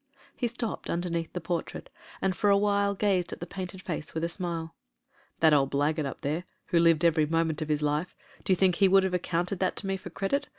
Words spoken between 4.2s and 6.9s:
a smile. "That old blackguard up there— who